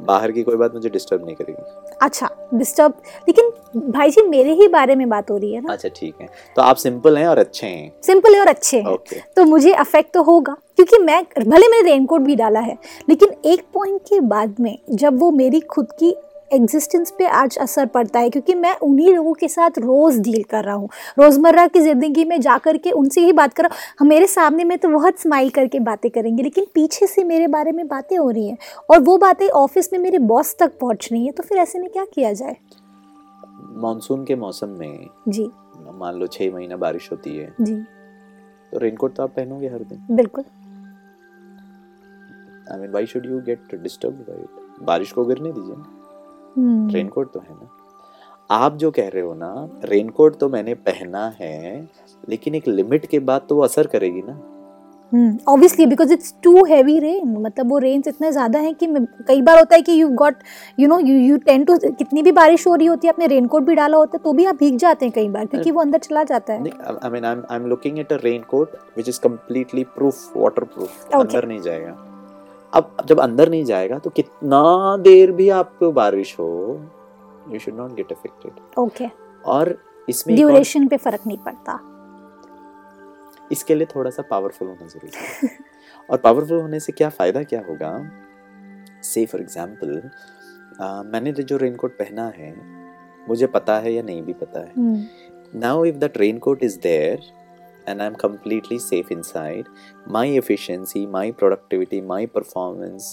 [0.06, 2.92] बाहर की कोई बात मुझे डिस्टर्ब नहीं करेगी। अच्छा डिस्टर्ब
[3.28, 3.50] लेकिन
[3.90, 5.72] भाई जी मेरे ही बारे में बात हो रही है ना?
[5.72, 7.92] अच्छा ठीक है। तो आप सिंपल हैं और अच्छे हैं?
[8.02, 11.82] सिंपल है और अच्छे हैं। ओके तो मुझे अफेक्ट तो होगा क्योंकि मैं भले मैंने
[11.82, 12.76] रेनकोट भी डाला है
[13.08, 16.14] लेकिन एक पॉइंट के बाद में जब वो मेरी खुद की
[16.50, 20.64] एग्जिस्टेंस पे आज असर पड़ता है क्योंकि मैं उन्हीं लोगों के साथ रोज़ डील कर
[20.64, 24.08] रहा हूँ। रोज़मर्रा की ज़िंदगी में जा कर के उनसे ही बात कर रहा हूँ।
[24.08, 27.86] मेरे सामने में तो बहुत स्माइल करके बातें करेंगे लेकिन पीछे से मेरे बारे में
[27.88, 28.56] बातें हो रही हैं
[28.90, 31.88] और वो बातें ऑफ़िस में मेरे बॉस तक पहुँच रही हैं तो फिर ऐसे में
[31.90, 32.56] क्या किया जाए?
[33.76, 35.50] मानसून के मौसम में जी।
[35.92, 37.76] मान लो छह महीना बारिश होती है जी।
[38.72, 40.06] तो रेनकोट तो आप पहनोगे हर दिन?
[40.10, 40.44] बिल्कुल।
[42.66, 44.26] I mean why should you get disturb
[44.82, 45.96] बारिश को गिरने दीजिए। ना
[46.58, 47.68] रेनकोट तो है ना।
[48.50, 51.88] आप जो कह रहे हो ना रेनकोट तो मैंने पहना है
[52.24, 54.40] लेकिन एक लिमिट के बाद तो वो असर करेगी ना।
[55.48, 58.86] Obviously because it's too heavy rain मतलब वो रेंज इतना ज़्यादा है कि
[59.28, 60.34] कई बार होता है कि you got
[60.80, 63.62] you know you you ten to कितनी भी बारिश हो रही होती है आपने रेनकोट
[63.62, 65.98] भी डाला होता है तो भी आप भीग जाते हैं कई बार क्योंकि वो अंदर
[66.00, 70.36] चला जाता है। I mean I am looking at a raincoat which is completely proof
[70.66, 71.96] waterproof अंदर नहीं जाएगा।
[72.72, 74.62] अब जब अंदर नहीं जाएगा तो कितना
[75.02, 76.48] देर भी आपको बारिश हो
[77.52, 79.08] you should not get affected okay
[79.44, 79.76] और
[80.08, 81.78] इसमें ड्यूरेशन पे फ़र्क नहीं पड़ता।
[83.52, 85.50] इसके लिए थोड़ा सा पावरफुल होना ज़रूरी है।
[86.08, 87.92] और पावरफुल होने से क्या फ़ायदा क्या होगा?
[89.04, 90.10] से फॉर एग्ज़ाम्पल
[91.12, 92.54] मैंने जो रेनकोट पहना है
[93.28, 97.18] मुझे पता है या नहीं भी पता है। हम्म, if if raincoat is is there
[97.90, 99.68] and i'm completely safe inside.
[100.16, 103.10] My efficiency my productivity my performance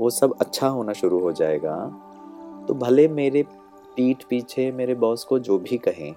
[0.00, 1.76] वो सब अच्छा होना शुरू हो जाएगा।
[2.68, 3.42] तो भले मेरे
[3.96, 6.12] पीठ पीछे मेरे बॉस को जो भी कहें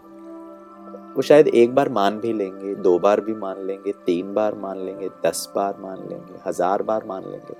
[1.15, 4.85] वो शायद एक बार मान भी लेंगे दो बार भी मान लेंगे तीन बार मान
[4.85, 7.55] लेंगे दस बार मान लेंगे हज़ार बार मान लेंगे।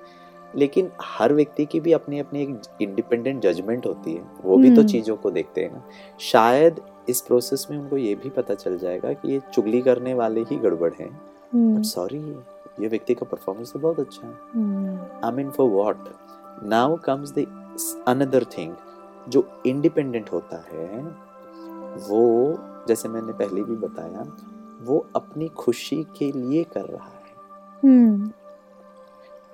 [0.54, 4.76] लेकिन हर व्यक्ति की भी अपनी अपनी एक इंडिपेंडेंट जजमेंट होती है। वो भी तो
[4.76, 5.82] हम्म। चीज़ों को देखते हैं ना।
[6.20, 6.80] शायद
[7.10, 10.56] इस प्रोसेस में उनको ये भी पता चल जाएगा कि ये चुगली करने वाले ही
[10.58, 11.10] गड़बड़ हैं।
[11.54, 12.20] हम्म, बट सॉरी
[12.80, 15.98] ये व्यक्ति का परफॉर्मेंस तो बहुत अच्छा है। हम्म, I mean for what
[16.64, 17.46] now comes the
[18.08, 18.74] another thing
[19.30, 21.02] जो इंडिपेंडेंट होता है
[22.10, 24.26] वो जैसे मैंने पहले भी बताया
[24.82, 27.34] वो अपनी खुशी के लिए कर रहा है।
[27.84, 28.32] हम्म,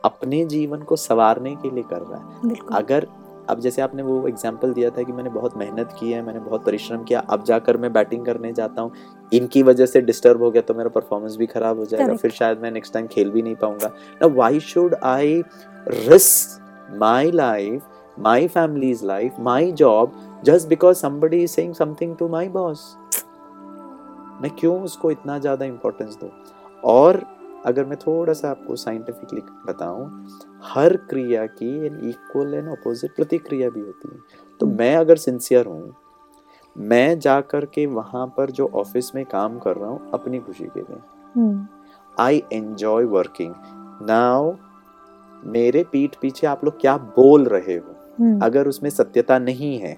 [0.06, 3.08] अपने जीवन को संवारने के लिए कर रहा है। अगर
[3.52, 6.66] अब जैसे आपने वो एग्ज़ाम्पल दिया था कि मैंने बहुत मेहनत की है मैंने बहुत
[6.66, 8.92] परिश्रम किया अब जाकर मैं बैटिंग करने जाता हूँ
[9.34, 12.60] इनकी वजह से डिस्टर्ब हो गया तो मेरा परफॉर्मेंस भी खराब हो जाएगा फिर शायद
[12.60, 13.88] मैं नेक्स्ट टाइम खेल भी नहीं पाऊँगा।
[14.22, 15.42] ना why should I
[15.88, 20.14] risk my life my family's life my job
[20.46, 22.96] just because somebody is saying something to my boss
[24.42, 26.30] मैं क्यों उसको इतना ज़्यादा इंपॉर्टेंस दूँ?
[26.84, 27.24] और
[27.65, 30.28] अगर मैं थोड़ा सा आपको साइंटिफिकली बताऊँ
[30.65, 34.19] हर क्रिया की एन इक्वल एंड अपोजिट प्रतिक्रिया भी होती है।
[34.60, 35.93] तो हम्म। मैं अगर सिंसियर हूँ
[36.76, 40.65] मैं जा कर के वहाँ पर जो ऑफ़िस में काम कर रहा हूँ अपनी खुशी
[40.67, 41.00] के लिए।
[42.17, 43.54] आई एंजॉय वर्किंग
[44.08, 44.54] नाउ
[45.47, 47.95] मेरे पीठ पीछे आप लोग क्या बोल रहे हो?
[48.19, 49.95] हम्म, अगर उसमें सत्यता नहीं है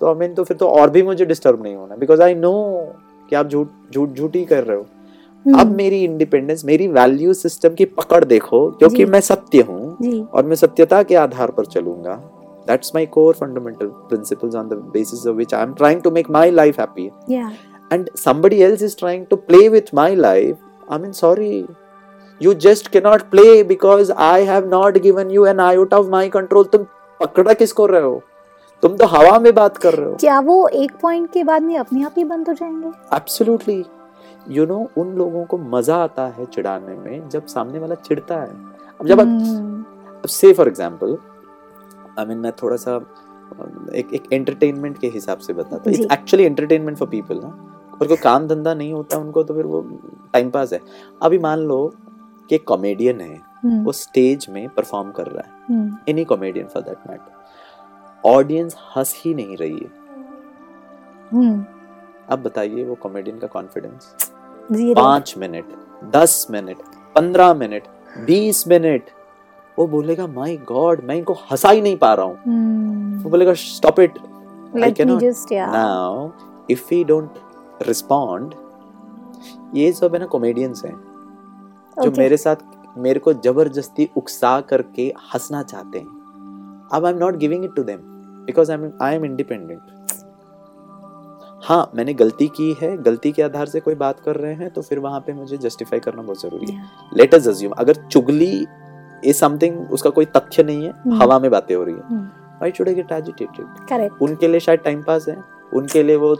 [0.00, 2.52] तो आई मीन तो फिर तो और भी मुझे डिस्टर्ब नहीं होना। बिकॉज़ आई नो
[3.30, 4.86] कि आप झूठ झूठ झूठ ही कर रहे हो।
[5.54, 10.56] अब मेरी इंडिपेंडेंस मेरी वैल्यू सिस्टम की पकड़ देखो क्योंकि मैं सत्य हूँ और मैं
[10.56, 12.14] सत्यता के आधार पर चलूँगा।
[12.66, 16.30] That's my core fundamental principles on the basis of which I am trying to make
[16.30, 17.50] my life happy या
[17.92, 20.56] and somebody else is trying to play with my life,
[20.90, 21.58] I mean, sorry.
[22.40, 26.72] You just cannot play because I have not given you an iota of my control.
[26.72, 26.86] तुम
[27.20, 28.22] पकड़ा किसको रहे हो?
[28.82, 31.76] तुम तो हवा में बात कर रहे हो। क्या वो एक पॉइंट के बाद में
[31.78, 33.16] अपने आप ही बंद हो जाएँगे?
[33.16, 33.84] एब्सोल्युटली
[34.48, 38.50] यू नो उन लोगों को मज़ा आता है चिढ़ाने में जब सामने वाला चिढ़ता है।
[39.00, 41.16] अब जब आप हम्म, से फॉर एग्ज़ाम्पल
[42.18, 42.96] आई मीन मैं थोड़ा सा
[43.94, 47.48] एक एक एंटरटेनमेंट के हिसाब से बताता हूँ। It's actually entertainment for people ना।
[48.00, 49.80] और कोई काम धंधा नहीं होता उनको तो फिर वो
[50.32, 50.80] टाइम पास है।
[51.22, 51.78] अभी मान लो
[52.50, 56.82] कि एक कॉमेडियन है हम्म, वो स्टेज में परफॉर्म कर रहा है। Any comedian for
[56.82, 57.34] that matter
[58.24, 59.90] audience हंस ही नहीं रही है।
[61.30, 61.64] हम्म,
[62.28, 64.25] अब बताइए वो कॉमेडियन का कॉन्फिडेंस
[64.72, 65.64] पाँच मिनट
[66.14, 66.76] दस मिनट
[67.14, 67.82] पंद्रह मिनट
[68.26, 69.10] बीस मिनट।
[69.78, 73.52] वो बोलेगा माय गॉड मैं इनको हंसा ही नहीं पा रहा हूँ। हम्म, वो बोलेगा
[73.54, 74.18] stop it
[74.76, 76.30] yeah now
[76.70, 77.38] if we don't
[77.88, 78.54] respond
[79.74, 82.18] ये सब है ना कॉमेडियंस हैं जो Okay.
[82.18, 82.56] मेरे साथ
[82.98, 87.82] मेरे को ज़बरदस्ती उकसा करके हंसना चाहते हैं। अब I am not giving it to
[87.82, 87.98] them
[88.46, 89.80] because I am I am independent
[91.66, 94.82] हाँ मैंने गलती की है। गलती के आधार से कोई बात कर रहे हैं तो
[94.82, 96.82] फिर वहाँ पे मुझे जस्टिफाई करना बहुत ज़रूरी है।
[97.16, 98.66] लेट अस अज्यूम अगर चुगली
[99.24, 102.72] इज़ समथिंग उसका कोई तथ्य नहीं है हम्म। हवा में बातें हो रही है। Why
[102.72, 105.36] should I get agitated उनके लिए शायद टाइम पास है।
[105.74, 106.36] उनके लिए वो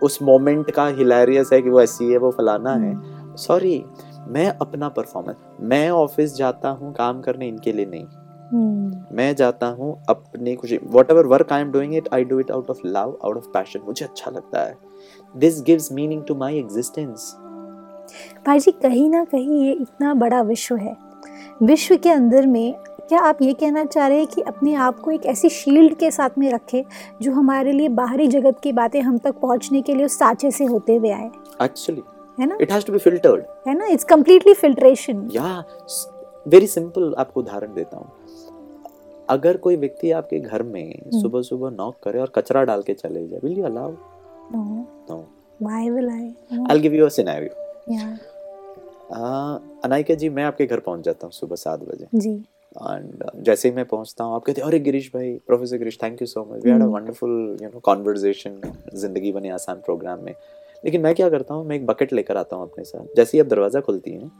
[0.00, 2.94] उस मोमेंट का हिलेरियस है कि वो ऐसी है वो फलाना है।
[3.36, 3.84] सॉरी
[4.28, 8.06] मैं अपना परफॉर्मेंस मैं ऑफ़िस जाता हूँ काम करने इनके लिए नहीं।
[8.54, 10.78] मैं जाता हूँ अपनी खुशी
[11.10, 13.80] whatever work I am doing it I do it out of love out of passion
[13.86, 14.74] मुझे अच्छा लगता है।
[15.36, 17.34] This gives meaning to my existence
[18.46, 20.96] भाई जी कहीं ना कहीं ये इतना बड़ा विश्व है।
[21.62, 22.74] विश्व के अंदर में
[23.08, 26.10] क्या आप ये कहना चाह रहे हैं कि अपने आप को एक ऐसी शील्ड के
[26.10, 26.82] साथ में रखें
[27.22, 30.64] जो हमारे लिए बाहरी जगत की बातें हम तक पहुँचने के लिए उस साँचे से
[30.64, 31.30] होते हुए आए?
[31.62, 32.02] एक्चुअली
[32.38, 32.58] है ना?
[32.60, 33.86] It has to be filtered है ना?
[33.86, 35.64] इट्स कम्प्लीटली फिल्ट्रेशन या
[36.48, 38.10] वेरी सिंपल आपको उदाहरण देता हूँ।
[39.28, 43.26] अगर कोई व्यक्ति आपके घर में सुबह सुबह नॉक करे और कचरा डाल के चले
[43.28, 43.90] जाए will you allow
[44.52, 44.64] no
[45.10, 45.18] no
[45.62, 46.32] why will I
[46.70, 48.16] I give you a scenario या
[49.84, 52.30] अनाइका जी मैं आपके घर पहुँच जाता हूँ सुबह सात बजे। जी।
[52.76, 56.20] एंड जैसे ही मैं पहुँचता हूँ आप कहते हैं अरे गिरीश भाई professor Girish thank
[56.22, 56.86] you so much we had a.
[56.86, 58.60] Wonderful you know conversation
[58.94, 60.34] ज़िंदगी बने आसान प्रोग्राम में.
[60.84, 63.40] लेकिन मैं क्या करता हूँ मैं एक बकेट लेकर आता हूँ अपने साथ। जैसे ही
[63.40, 64.30] आप दरवाज़ा खुलती हैं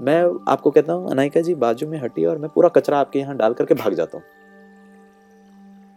[0.00, 3.36] मैं आपको कहता हूँ अनाइका जी बाजू में हटी और मैं पूरा कचरा आपके यहाँ
[3.36, 4.24] डाल करके भाग जाता हूँ।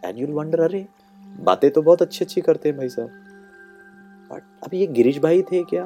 [0.04, 0.84] एंड यूल वंडर अरे
[1.40, 3.08] बातें तो बहुत अच्छी अच्छी करते हैं भाई साहब।
[4.30, 5.84] बट अब ये गिरीश भाई थे क्या?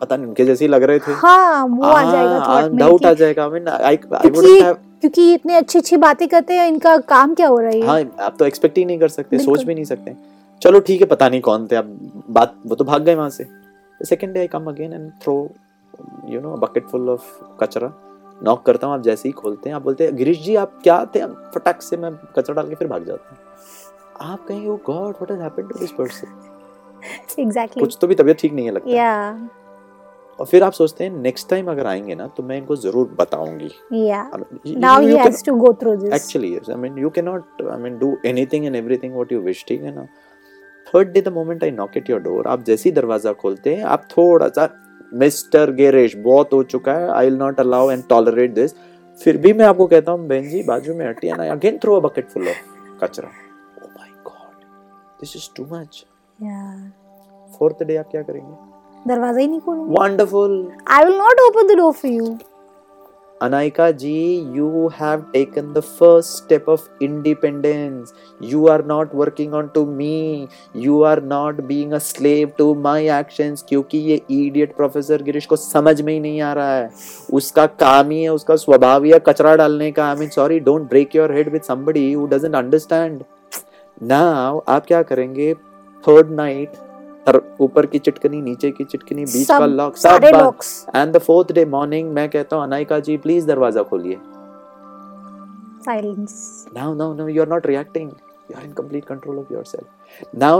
[0.00, 3.44] पता नहीं उनके जैसे ही लग रहे थे। हाँ वो आ जाएगा डाउट आ जाएगा।
[3.44, 7.34] I mean I I wouldn't have क्योंकि इतने अच्छी अच्छी बातें करते हैं इनका काम
[7.34, 7.86] क्या हो रहा है?
[7.86, 10.14] हाँ आप तो एक्सपेक्ट ही नहीं कर सकते सोच भी नहीं सकते।
[10.62, 13.46] चलो ठीक है पता नहीं कौन थे। अब बात वो तो भाग गए वहाँ से।
[14.00, 15.34] Second day I come again and throw
[16.28, 17.22] you know bucket full of
[17.60, 17.92] कचरा
[18.42, 21.04] नॉक करता हूँ आप जैसे ही खोलते हैं आप बोलते हैं गिरीश जी आप क्या
[21.14, 21.26] थे?
[21.54, 23.38] फटाक से मैं कचरा डाल के फिर भाग जाता हूँ।
[24.30, 28.38] आप कहेंगे ओ god what has happened to this person exactly कुछ तो भी तबीयत
[28.38, 29.48] ठीक नहीं है लगता। या
[30.38, 33.70] और फिर आप सोचते हैं नेक्स्ट टाइम अगर आएँगे ना तो मैं इनको ज़रूर बताऊँगी।
[34.76, 37.98] Now he has to go through this actually I mean you can not I mean
[37.98, 40.06] do anything and everything what you wish ठीक है ना?
[40.86, 43.84] Third day the moment I knock at your door आप जैसे ही दरवाज़ा खोलते हैं
[43.86, 44.66] आप थोड़ा सा
[45.12, 48.74] मिस्टर गेरेश बहुत हो चुका है। I will not allow and tolerate this
[49.20, 52.00] फिर भी मैं आपको कहता हूँ बहन जी बाजू में हटिए ना again throw a
[52.00, 52.58] bucket full of
[53.02, 54.64] कचरा। ओ my god
[55.20, 56.04] this is too much
[57.58, 58.54] fourth day आप क्या करेंगे?
[59.08, 60.52] दरवाज़ा ही नहीं खोलूँगा। Wonderful
[60.88, 62.36] I will not open the door for you
[63.40, 68.12] Anaika ji, you have taken the first step of independence.
[68.40, 70.48] You are not working on to me.
[70.74, 73.62] You are not being a slave to my actions.
[73.68, 76.90] क्योंकि ये idiot professor Girish को समझ में ही नहीं आ रहा है
[77.32, 80.88] उसका काम ही है उसका स्वभाव ही है कचरा डालने का I mean sorry don't
[80.90, 83.24] break your head with somebody who doesn't understand.
[84.12, 85.52] Now आप क्या करेंगे
[86.04, 86.76] थर्ड नाइट
[87.60, 90.24] ऊपर की चिटकनी नीचे की चिटकनी बीच का लॉक सब
[90.96, 94.18] and the fourth day morning मैं कहता हूँ अनायिका जी प्लीज़ दरवाज़ा खोलिए।
[95.84, 96.32] Silence
[96.78, 98.08] now now no you're not reacting.
[98.50, 99.86] You're in complete control of yourself.
[100.42, 100.54] Now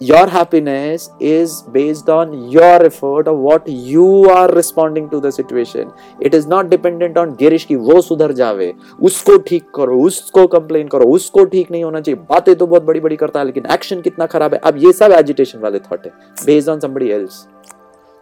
[0.00, 5.92] your happiness is based on your effort of what you are responding to the situation
[6.20, 10.88] it is not dependent on Girish की वो सुधर जावे उसको ठीक करो उसको complain
[10.88, 14.00] करो उसको ठीक नहीं होना चाहिए बातें तो बहुत बड़ी बड़ी करता है लेकिन एक्शन
[14.00, 16.12] कितना खराब है अब ये सब एजिटेशन वाले थॉट है
[16.46, 17.42] based on somebody else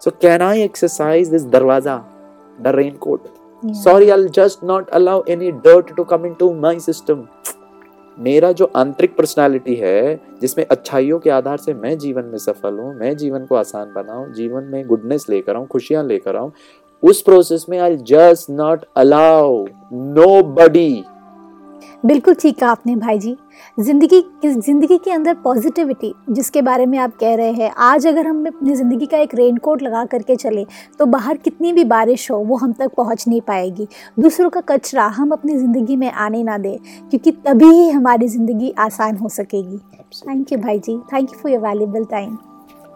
[0.04, 1.96] so can i exercise this darwaza
[2.66, 3.28] the raincoat
[3.82, 7.28] sorry i'll just not allow any dirt to come into my system
[8.18, 12.94] मेरा जो आंतरिक पर्सनालिटी है, जिसमें अच्छाइयों के आधार से मैं जीवन में सफल हूँ,
[12.94, 16.52] मैं जीवन को आसान बनाऊँ, जीवन में गुडनेस लेकर आऊँ, खुशियाँ लेकर आऊँ,
[17.02, 19.66] उस प्रोसेस में I just not allow
[20.42, 21.04] nobody
[22.02, 23.36] बिल्कुल ठीक कहा आपने भाई जी।
[23.78, 28.44] ज़िंदगी ज़िंदगी के अंदर पॉजिटिविटी जिसके बारे में आप कह रहे हैं आज अगर हम
[28.46, 30.64] अपनी ज़िंदगी का एक रेनकोट लगा करके चले
[30.98, 33.86] तो बाहर कितनी भी बारिश हो वो हम तक पहुँच नहीं पाएगी।
[34.18, 38.74] दूसरों का कचरा हम अपनी ज़िंदगी में आने ना दें क्योंकि तभी ही हमारी ज़िंदगी
[38.78, 39.78] आसान हो सकेगी।
[40.18, 42.36] थैंक यू भाई जी। Thank you for your valuable time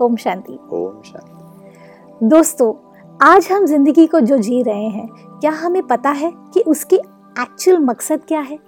[0.01, 2.75] ओम शांति। ओम शांति। दोस्तों
[3.21, 5.09] आज हम ज़िंदगी को जो जी रहे हैं
[5.41, 8.59] क्या हमें पता है कि उसकी एक्चुअल मकसद क्या है?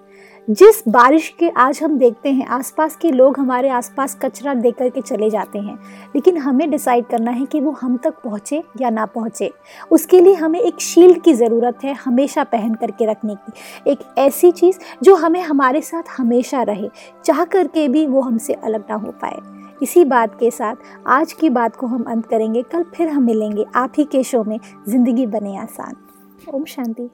[0.50, 5.00] जिस बारिश के आज हम देखते हैं, आसपास के लोग हमारे आसपास कचरा दे करके
[5.00, 5.74] चले जाते हैं।
[6.14, 9.52] लेकिन हमें डिसाइड करना है कि वो हम तक पहुँचे या ना पहुँचे।
[9.90, 14.50] उसके लिए हमें एक शील्ड की ज़रूरत है हमेशा पहन करके रखने की। एक ऐसी
[14.50, 16.88] चीज़ जो हमें हमारे साथ हमेशा रहे,
[17.24, 19.38] चाह करके भी वो हमसे अलग ना हो पाए।
[19.82, 20.74] इसी बात के साथ
[21.06, 24.44] आज की बात को हम अंत करेंगे। कल फिर हम मिलेंगे आप ही के शो
[24.44, 25.96] में, ज़िंदगी बने आसान।
[26.54, 27.10] ओम शांति।